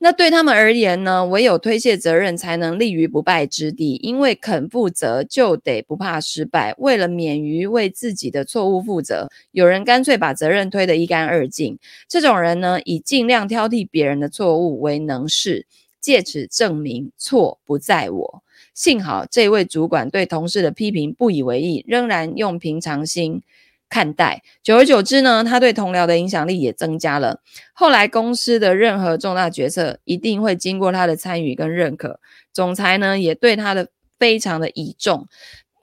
[0.00, 3.96] 那对他们而言呢，唯有推卸责任才能立于不败之地。
[4.02, 6.72] 因为肯负责，就得不怕失败。
[6.78, 11.76] 为了免于为自己的错误负责，有人干脆把责任推得一干二净。
[12.08, 15.66] 这种人呢，以尽量挑剔别人的错误为能事，
[16.00, 18.42] 借此证明错不在我。
[18.74, 23.42] 幸好这位主管对同事的批评不以为意，仍然用平常心
[23.88, 27.40] 看待，久而久之呢，他对同僚的影响力也增加了。
[27.72, 32.20] 后来公司的任何重大决策一定会经过他的参与跟认可。
[32.52, 35.26] 总裁呢也对他的非常的倚重，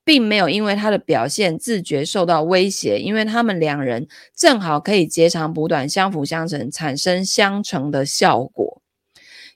[0.03, 8.81] 并没有因为他的表现自觉受到威胁，因为他们两人正好可以截长补短，相辅相成，产生相乘的效果。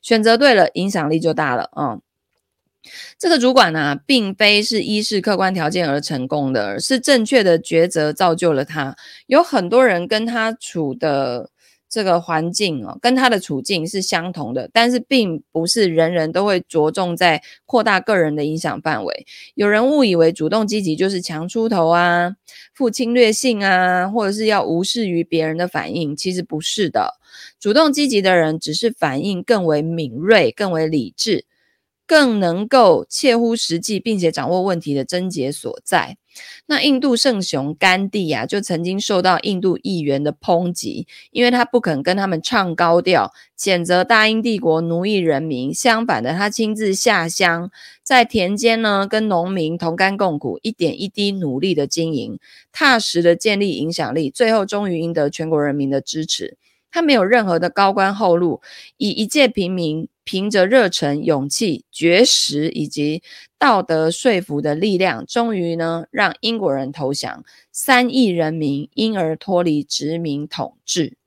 [0.02, 1.94] 选择对了，影响力就大了啊。
[1.94, 2.02] 嗯
[3.18, 8.96] 这个主管呢、啊，并非是一是客观条件而成功的，而是正确的抉择造就了他。
[9.28, 11.50] 有很多人跟他处的
[11.90, 19.26] 这个环境哦，跟他的处境是相同的，但是并不是人人都会着重在扩大个人的影响范围。
[19.56, 22.36] 有人误以为主动积极就是强出头啊，
[22.74, 27.20] 富侵略性啊，或者是要无视于别人的反应，其实不是的。
[27.60, 31.46] 主动积极的人只是反应更为敏锐，更为理智。
[32.10, 36.18] 更能够切乎实际，并且掌握问题的症结所在。
[36.66, 45.72] 那印度圣雄甘地啊，就曾经受到印度议员的抨击，因为他不肯跟他们唱高调，谴责大英帝国奴役人民。
[45.72, 47.70] 相反的，他亲自下乡，
[48.02, 52.40] 在田间呢，跟农民同甘共苦，一点一滴努力的经营，
[52.72, 56.58] 踏实的建立影响力，最后终于赢得全国人民的支持。
[56.92, 58.62] 他没有任何的高官厚禄，
[58.98, 63.24] 以一介平民，凭着热忱、勇气、绝食以及
[63.58, 71.18] 道德说服的力量，终于呢让英国人投降，三亿人民因而脱离殖民统治。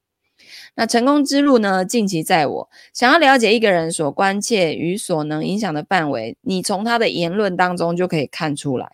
[0.77, 2.71] 那成功之路呢，尽其在我。
[2.95, 8.93] 想要了解一个人所关切与所能影响的范围，你从他的言论当中就可以看出来。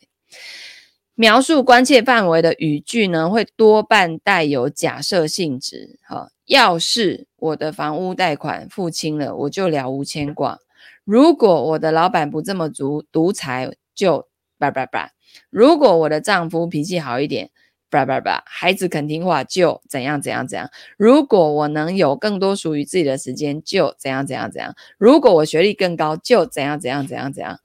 [1.14, 5.99] 描述关切范围的语句呢，会多半带有假设性质。
[6.01, 10.56] 哈，要是我的房屋贷款付清了，我就了无牵挂；
[11.04, 14.26] 如果我的老板不这么独独裁，就
[14.58, 15.11] 叭叭叭；
[15.50, 17.50] 如果我的丈夫脾气好一点，
[17.90, 27.61] 叭叭叭；孩子肯听话，就怎样怎样怎样；如果我能有更多属于自己的时间，就怎样怎样怎样；如果我学历更高，就怎样怎样怎样怎样。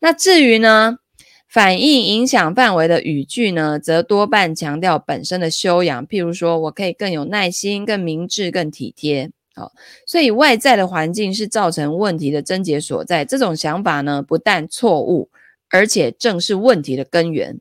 [0.00, 0.98] 那至于呢？
[1.56, 9.30] 反映影响范围的语句呢，则多半强调本身的修养，譬如说我可以更有耐心、更明智、更体贴。
[9.54, 9.72] 好，
[10.04, 13.24] 所以外在的环境是造成问题的症结所在。
[13.24, 15.30] 这种想法呢，不但错误，
[15.70, 17.58] 而且正是问题的根源。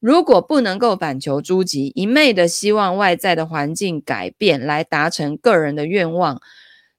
[0.00, 6.40] 如果不能够反求诸己，一昧的希望外在的环境改变来达成个人的愿望，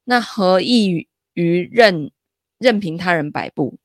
[0.04, 2.12] 那何异于任
[2.60, 3.80] 任凭他人摆布？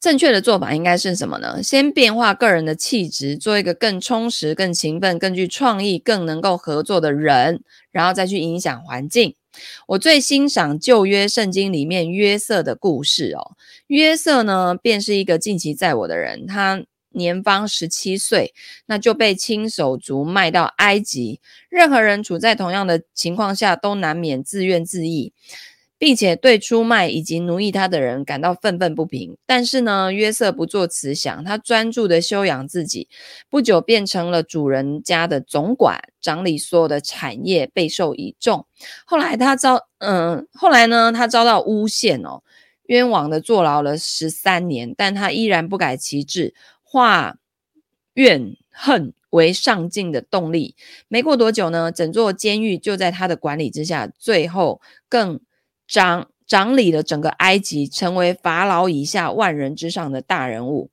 [0.00, 1.62] 正确的做法应该是什么呢？
[1.62, 9.34] 先变化个人的气质，做一个更充实、更勤奋、更具创意、更能够合作的人，然后再去影响环境。
[9.86, 13.52] 我最欣赏旧约圣经里面约瑟的故事哦。
[13.86, 18.54] 约瑟呢，便是一个近期在我的人，他年方十七岁，
[18.86, 21.40] 那就被亲手族卖到埃及。
[21.68, 25.32] 任何人处在同样的情况下，都难免自怨自艾。
[26.02, 33.06] 并且对出卖以及奴役他的人感到愤愤不平，但是呢，约瑟不做慈祥，他专注的修养自己，
[33.48, 38.66] 不久变成了主人家的总管，掌理所有的产业，备受倚重。
[39.06, 42.42] 后来他遭，嗯，后来呢，他遭到诬陷哦，
[42.86, 47.36] 冤枉的坐牢了十三年，但他依然不改其志，化
[48.14, 50.74] 怨恨为上进的动力。
[51.06, 55.38] 没过多久呢，整座监狱就在他的管理之下，最后更。
[55.92, 60.88] 掌掌理了整个埃及，成为法老以下万人之上的大人物。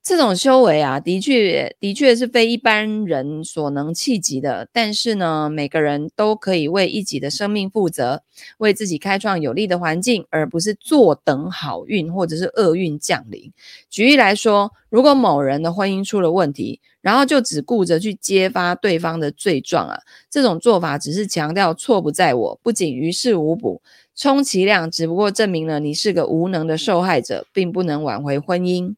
[0.00, 4.68] 这种修为啊，的确的确是非一般人所能企及的。
[4.72, 8.22] 但是呢，每个人都可以为一己的生命负责，
[8.58, 13.52] 为自己开创有利的环境，而不是坐等好运或者是厄运降临。
[13.90, 23.80] 举例来说，如果某人的婚姻出了问题，然后就只顾着去揭发对方的罪状啊，这种做法只是强调错不在我，不仅于事无补。
[24.22, 28.94] 充其量只不过证明了你是个无能的受害者，并不能挽回婚姻。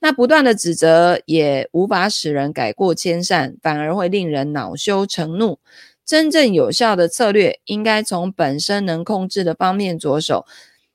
[0.00, 5.60] 那不断的指责也无法使人改过迁善，反而会令人恼羞成怒。
[6.04, 10.44] 真正有效的策略应该从本身能控制的方面着手，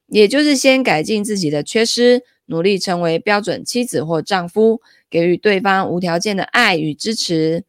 [0.07, 7.63] 也就是先改进自己的缺失，努力成为标准妻子或丈夫，给予对方无条件的爱与支持。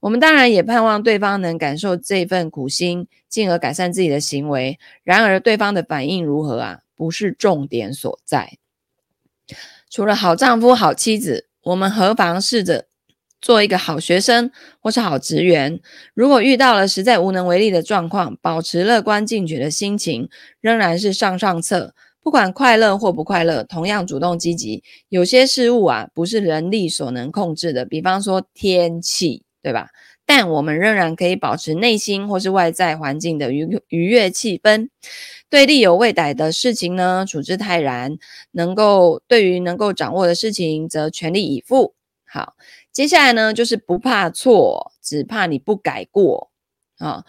[0.00, 4.78] 我们当然也盼望对方能感受这份苦心，进而改善自己的行为。
[5.02, 8.58] 然而，对方的反应如何啊，不是重点所在。
[9.88, 12.86] 除了好丈夫、好妻子，我们何妨试着
[13.40, 14.50] 做一个好学生
[14.80, 15.80] 或是好职员？
[16.14, 20.28] 如果遇到了实在无能为力的状况，保持乐观进取的心情，
[20.60, 21.94] 仍然是上上策。
[22.20, 24.82] 不管快乐或不快乐，同样主动积极。
[25.08, 29.44] 有些事物啊，不是人力所能控制的，比方说天气。
[29.66, 29.88] 对吧？
[30.24, 34.90] 但我们仍然可以保持内心或是外在环境的愉愉悦气氛。
[35.50, 38.12] 对力有未逮的事情呢，处之泰然；
[38.52, 41.94] 能够对于能够掌握的事情，则全力以赴。
[42.24, 42.54] 好，
[42.92, 46.52] 接下来呢，就是不怕错，只怕你不改过。
[46.98, 47.24] 啊，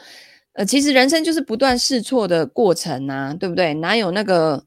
[0.54, 3.74] 呃，其实人生就是不断试错的过程啊，对不对？
[3.74, 4.64] 哪有那个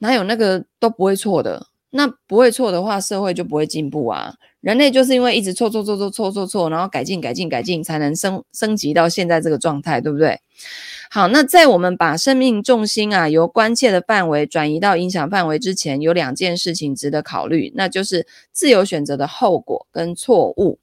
[0.00, 1.68] 哪有那个都不会错的？
[1.90, 4.34] 那不会错的话，社会就不会进步啊。
[4.66, 10.40] 人类就是因为一直错错错错错错错，然后改进改进改进，才能升升级到现在这个状态，对不对？
[11.08, 20.80] 好，那在我们把生命重心啊由关切的范围转移到影响范围之前，有两件事情值得考虑，那就是自由选择的后果跟错误。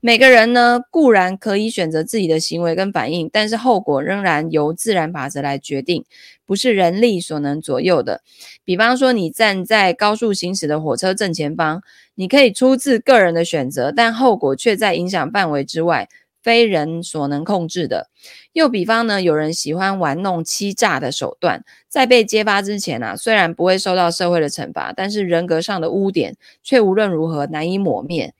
[0.00, 6.04] 每个人呢固然可以选择自己的行为跟反应，但是后果仍然由自然法则来决定，
[6.44, 8.22] 不是人力所能左右的。
[8.64, 11.82] 比方说，你站在高速行驶的火车正前方。
[12.18, 16.08] 你可以出自个人的选择，但后果却在影响范围之外，
[16.42, 18.08] 非人所能控制的。
[18.54, 28.32] 又比方呢，有人喜欢玩弄欺诈的手段，在被揭发之前啊，虽然不会受到社会的惩罚，但是人格上的污点却无论如何难以抹灭。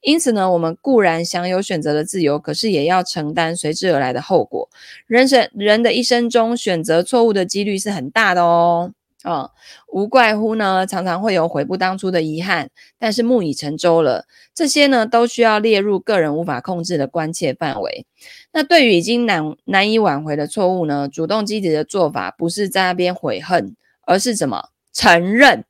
[0.00, 4.68] 因此呢，我们固然享有选择的自由，可是也要承担随之而来的后果。
[5.06, 8.92] 人生人的一生中，选择错误的几率是很大的哦。
[9.22, 9.48] 啊、
[9.88, 12.68] 无怪乎呢，常常会有悔不当初的遗憾，
[12.98, 14.26] 但是木已成舟了。
[14.54, 18.04] 这些呢，都需要列入个人无法控制的关切范围。
[18.52, 25.64] 那对于已经难难以挽回的错误呢，主动积极的做法，不是在那边悔恨，而是怎么承认？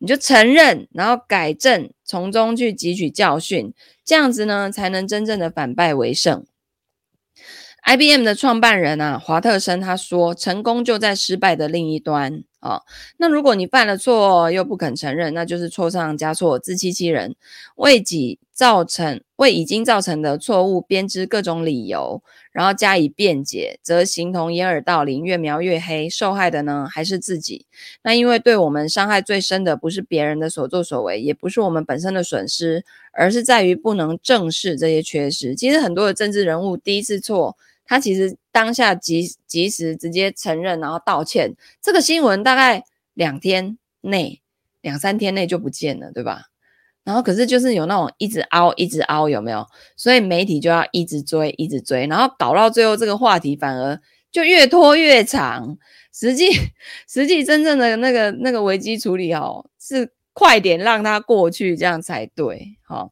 [0.00, 3.72] 你就承认，然后改正，从中去汲取教训，
[4.02, 6.44] 这样子呢，才能真正的反败为胜。
[7.82, 12.82] IBM 的创办人啊，华特森他说：“成功就在失败的另一端。”啊，
[13.16, 17.34] 那如果你犯了错又不肯承认，那就是错上加错，自欺欺人，
[17.76, 26.08] 为己造成为已经造成的错误编织各种理由，然后加以辩解，则形同掩耳盗铃，越描越黑。
[26.10, 27.64] 受害的呢，还是自己。
[28.02, 35.54] 那因为对我们伤害最深的，不是别人的所作所为，也不是我们本身的损失，而是在于不能正视这些缺失。
[35.54, 37.56] 其实很多的政治人物第一次错。
[37.90, 42.84] 他其实当下及及时直接承认，然后道歉，这个新闻大概
[43.14, 44.40] 两天内、
[44.80, 46.44] 两三天内就不见了，对吧？
[47.02, 49.66] 然后可是就是有那种一直凹、一直凹，有没有？
[49.96, 55.76] 所以媒体就要一直追、一直追，然后搞到最后，这个话题反而就越拖越长。
[56.12, 56.48] 实际
[57.08, 63.10] 实际真正的那个那个危机处理哦，是快点让它过去，这样才对，好。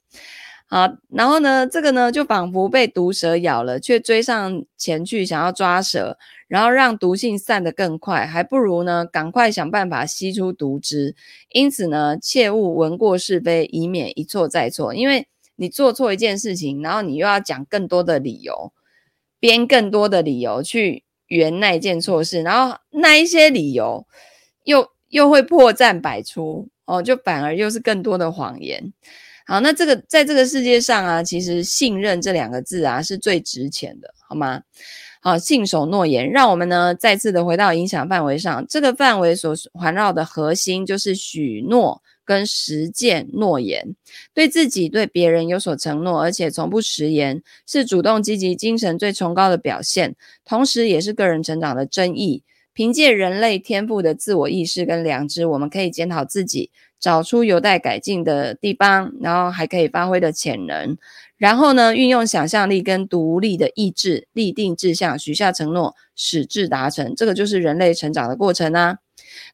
[0.70, 11.16] 好，然后呢，这个呢，就仿佛被毒蛇咬了，却追上前去想要抓蛇，然后让毒性散得更快，还不如呢，赶快想办法吸出毒汁。
[11.52, 14.94] 因此呢，切勿闻过是非，以免一错再错。
[14.94, 18.70] 因为你做错一件事情，然后你又要讲更多的理由，
[19.40, 24.06] 编更多的理由去圆那一件错事，然后那一些理由
[24.64, 28.92] 又又会破绽百出哦，就反而又是更多的谎言。
[29.49, 34.61] 好，那这个在这个世界上啊，其实信任这两个字啊是最值钱的，好吗？
[35.22, 38.66] 好，信守诺言，让我们呢再次的回到影响范围上。
[38.68, 43.96] 这个范围所环绕的核心就是许诺跟实践诺言，
[44.34, 52.44] 对自己对别人有所承诺，而且从不食言，是主动积极精神最崇高的表现，同时也是个人成长的真义。
[52.74, 56.70] 凭借人类天赋的自我意识跟良知，我们可以检讨自己。
[57.01, 60.96] 找出有待改进的地方，然后还可以发挥的潜能，
[61.36, 67.14] 然后呢，运用想象力跟独立的意志，立定志向，许下承诺，矢志达成。
[67.14, 68.99] 这个就是人类成长的过程啊。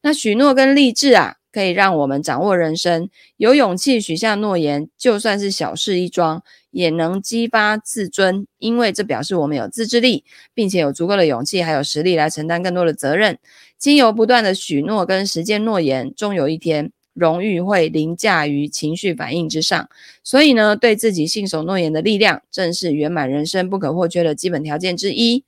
[0.03, 10.25] 那许诺跟立志啊，可以让我们掌握人生，有勇气许下诺言，就算是小事一桩，也能激发自尊，因为这表示我们有自制力，
[10.55, 13.39] 并且有足够的勇气还有实力来承担更多的责任。
[13.79, 16.91] 经由不断的许诺跟实践诺言，终有一天。
[17.15, 19.89] 荣誉会凌驾于情绪反应之上，
[20.23, 25.45] 所以呢，对自己信守诺言的力量，正是圆满人生不可或缺的基本条件之一。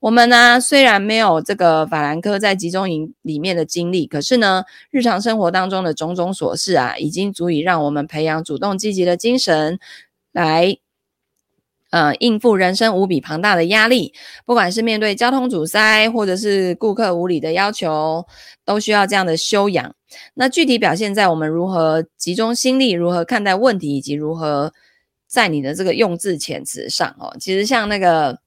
[0.00, 9.78] 我们呢，虽然没有这个法兰克在集中营里面的经历，可是呢，日常生活当中的种种琐事啊，已经足以让我们培养主动积极的精神，
[10.32, 10.81] 来。
[11.92, 14.14] 呃，应付人生无比庞大的压力，
[14.46, 18.26] 不管是面对交通阻塞，或者是顾客无理的要求，
[18.64, 19.94] 都需要这样的修养。
[20.32, 24.72] 那具体表现在我们如何集中心力，如何看待问题，以及如何
[25.26, 27.36] 在你的这个用字遣词上哦。
[27.38, 28.38] 其实像那个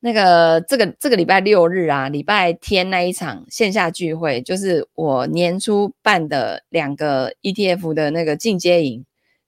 [0.00, 9.06] 那个这个这个礼拜六日啊，礼拜天那一场线下聚会，就是我年初办的两个 ETF 的那个进阶营。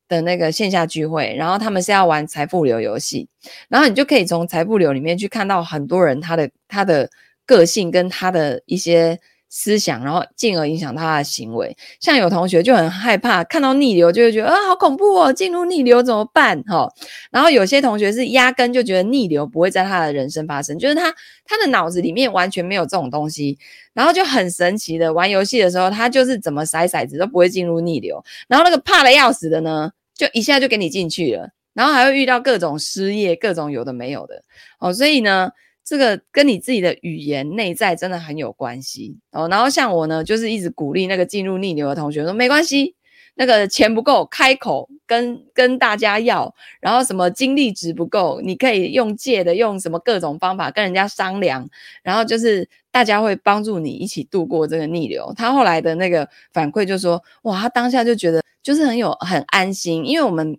[0.08, 3.28] 的那个线下聚会，然后他们是要玩财富流游戏，
[3.68, 7.08] 然后你就可以从财富流里面去看到很多人他的他的
[7.46, 9.18] 个性跟他的一些
[9.56, 11.76] 思想，然后进而影响他的行为。
[12.00, 16.60] 像有同学就很害怕看到逆流，就会觉得啊好恐怖哦，进入逆流怎么办？
[16.64, 16.92] 哈、
[17.30, 23.56] 然后有些同学是压根就觉得逆流不会在他的人生发生，就是他他的脑子里面完全没有这种东西，
[23.92, 29.92] 然后就很神奇的玩游戏的时候，他就是怎么骰骰子都不会进入逆流，然后那个怕的要死的呢？
[30.16, 34.42] 就一下就给你进去了，然后还会遇到各种失业，各种有的没有的
[34.80, 35.50] 哦，所以呢，
[35.84, 39.48] 这个跟你自己的语言内在真的很有关系哦。
[39.48, 42.94] 然后像我呢，就是一直鼓励那个进入逆流的同学说，没关系，
[43.34, 51.68] 那个钱不够，开口跟跟大家要，然后什么精力值不够，你可以用借的，用什么各种方法跟人家商量，
[52.02, 55.32] 然后就是大家会帮助你一起度过这个逆流。
[55.36, 58.42] 他后来的那个反馈就说，哇，他当下就觉得。
[58.64, 60.58] 就是很有很安心，因为我们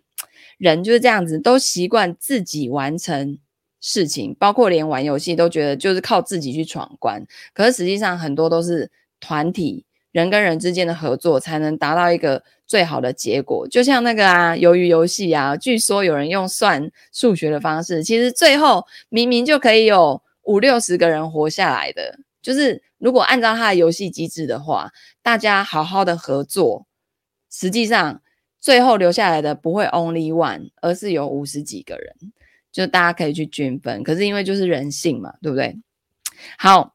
[0.59, 3.39] 人就是这样子，都习惯自己完成
[3.87, 7.23] 事情，包括连玩游戏都觉得就是靠自己去闯关。
[7.53, 13.67] 可是实际上很多都是团体人跟人之间的合作，才能达到一个最好的结果。
[13.67, 22.17] 就像那个啊，鱿鱼游戏啊，据说有人用算数学的方式，其实最后明明就可以有五六十个人活下来的。
[22.41, 24.89] 就是如果按照他的游戏机制的话，
[25.21, 26.87] 大家好好的合作。
[27.51, 28.23] 实际上，
[28.59, 32.15] 最后留下来的不会 only one，而是有五十几个人，
[32.75, 34.03] 就大家可以去均分。
[34.03, 35.77] 可是因为就是人性嘛，对不对？
[36.57, 36.93] 好，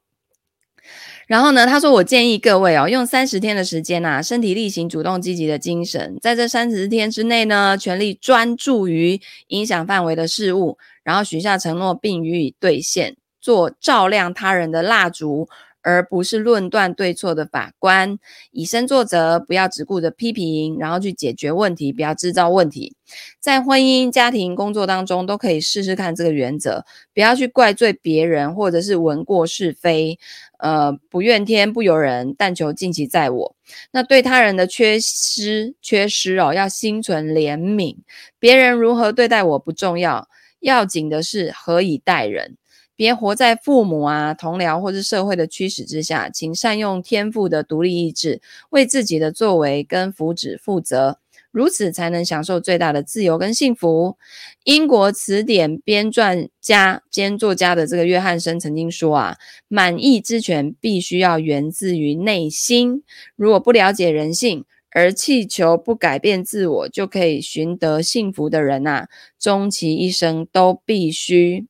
[1.25, 15.49] 然后呢，他说：“我建议各位哦，用三十天的时间呐、啊，身体力行、主动积极的精神，在这三十天之内呢，全力专注于影响范围的事物，然后许下承诺并予以兑现，做照亮他人的蜡烛。”
[15.81, 18.17] 而不是论断对错的法官，
[18.51, 22.95] 以身作则，不要只顾着批评，然后去解决问题，不要制造问题。
[23.39, 30.17] 在婚姻、家庭、工作当中，都可以试试看这个原则，不要去怪罪别人，或者是闻过是非，
[30.59, 33.55] 呃，不怨天不尤人，但求尽其在我。
[33.91, 37.97] 那对他人的缺失、缺失哦，要心存怜悯。
[38.39, 40.29] 别人如何对待我不重要，
[40.61, 42.55] 要紧的是何以待人。
[43.01, 48.39] 别活在父母啊、同僚或是社会的驱使之下，请善用天赋的独立意志，
[48.69, 51.17] 为自己的作为跟福祉负责，
[51.49, 54.17] 如此才能享受最大的自由跟幸福。
[54.65, 59.37] 英国词典编撰家兼作家的这个约翰森曾经说啊，
[59.67, 63.01] 满意之泉必须要源自于内心。
[63.35, 69.07] 如果不了解人性，而祈求不改变自我就可以寻得幸福的人啊，
[69.39, 71.65] 终其一生都必须。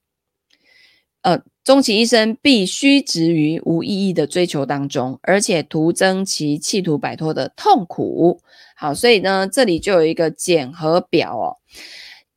[1.24, 8.42] 呃，终其一生必须执于无意义的追求当中，而且徒增其企图摆脱的痛苦。
[8.76, 11.58] 好，所以呢，这里就有一个检核表哦。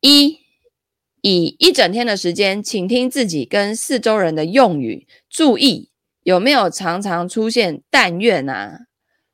[0.01, 0.37] 一，
[1.21, 5.89] 以一整天的时间，倾听自己跟四周人的用语，注意
[6.21, 8.81] 有没有常常出现“但愿啊”“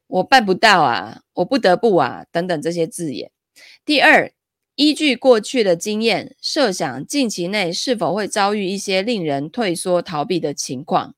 [0.08, 3.32] 我办不到啊”“我不得不啊”等等这些字眼。
[3.84, 4.32] 第二。
[4.82, 11.14] 依据过去的经验，设想近期内是否会遭遇一些令人退缩逃避的情况。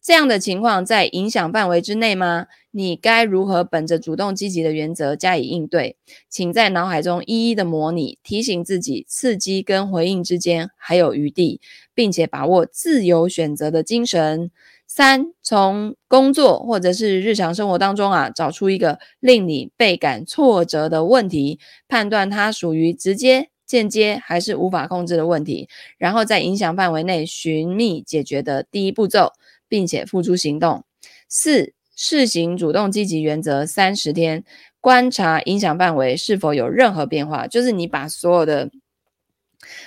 [0.00, 2.46] 这样的情况在影响范围之内吗？
[2.70, 5.96] 你该如何本着主动积极的原则加以应对？
[6.30, 11.60] 请在脑海中一一的模拟，提醒自己刺激跟回应之间还有余地，
[11.92, 14.52] 并且把握自由选择的精神。
[14.94, 25.66] 三，从工作或者是日常生活当中啊，找出一个令你倍感挫折的问题，判断它属于直接、间接还是无法控制的问题，
[25.96, 29.32] 然后在影响范围内寻觅解决的第一步骤，
[29.66, 30.84] 并且付诸行动。
[31.26, 34.44] 四，试行主动积极原则三十天，
[34.78, 38.70] 观察影响范围是否有任何变化，就是你把所有的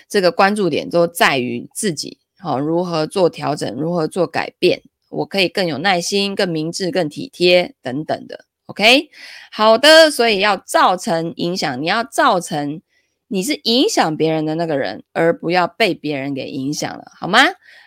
[0.09, 4.81] 这个关注点都在于自己，好，如何做调整，如何做改变。
[5.15, 9.09] 我可以更有耐心、更明智、更体贴等等的，OK，
[9.51, 12.81] 好的，所以要造成影响，你要造成
[13.27, 17.39] 你是影响别人的那个人，而不要被别人给影响了，好吗？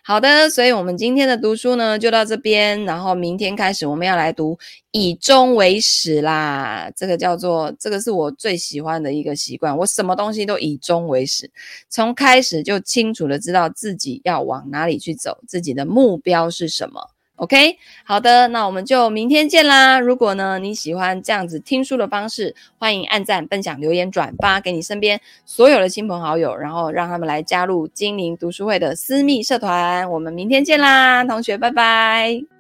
[0.05, 4.59] 好的，所以我们今天的读书呢就到这边，然后明天开始我们要来读
[4.91, 11.51] 以终为始啦，这个叫做这个是我最喜欢的一个习惯，我什么东西都以终为始，
[11.91, 17.11] 从开始就清楚的知道自己要往哪里去走，自己的目标是什么。
[17.39, 20.01] OK，好的，那我们就明天见啦。
[20.01, 30.11] 如果呢你喜欢这样子听书的方式，欢迎按赞、分享、留言、转发给你身边所有的亲朋好友，然后让他们来加入精灵读书会的私密社团。
[30.11, 32.58] 我们明天见啦，同学，拜拜。